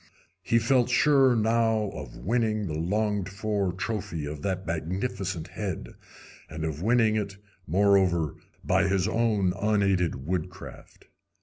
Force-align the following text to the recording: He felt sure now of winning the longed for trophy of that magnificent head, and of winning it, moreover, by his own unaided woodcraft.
He 0.41 0.57
felt 0.57 0.89
sure 0.89 1.35
now 1.35 1.91
of 1.91 2.17
winning 2.17 2.65
the 2.65 2.73
longed 2.73 3.29
for 3.29 3.71
trophy 3.71 4.25
of 4.25 4.41
that 4.41 4.65
magnificent 4.65 5.49
head, 5.49 5.93
and 6.49 6.63
of 6.65 6.81
winning 6.81 7.15
it, 7.17 7.37
moreover, 7.67 8.33
by 8.63 8.87
his 8.87 9.07
own 9.07 9.53
unaided 9.55 10.25
woodcraft. 10.25 11.05